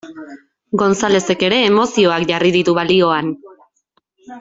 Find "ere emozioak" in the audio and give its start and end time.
1.49-2.27